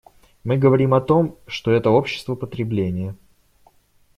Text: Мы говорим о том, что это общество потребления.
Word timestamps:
Мы 0.43 0.57
говорим 0.57 0.95
о 0.95 0.99
том, 0.99 1.37
что 1.45 1.69
это 1.71 1.91
общество 1.91 2.33
потребления. 2.33 3.15